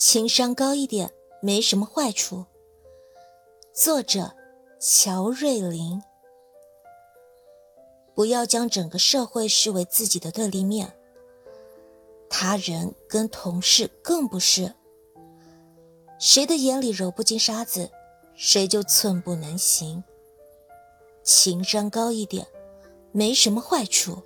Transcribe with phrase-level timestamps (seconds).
[0.00, 2.46] 情商高一点没什么坏处。
[3.74, 4.34] 作者
[4.80, 6.02] 乔瑞林
[8.14, 10.94] 不要将整个社会视为自己的对立面
[12.30, 14.72] 他人跟同事更不是。
[16.18, 17.90] 谁的眼里揉不进沙子
[18.34, 20.02] 谁就寸步难行。
[21.22, 22.46] 情商高一点
[23.12, 24.22] 没什么坏处